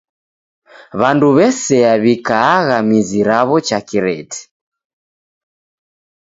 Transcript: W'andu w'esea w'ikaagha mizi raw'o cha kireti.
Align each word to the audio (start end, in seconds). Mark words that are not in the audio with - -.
W'andu 0.99 1.27
w'esea 1.35 1.93
w'ikaagha 2.03 2.77
mizi 2.89 3.21
raw'o 3.27 3.57
cha 3.67 3.79
kireti. 3.87 4.41